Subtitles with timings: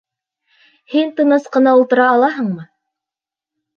[0.93, 2.67] Һин тыныс ҡына ултыра алаһыңмы?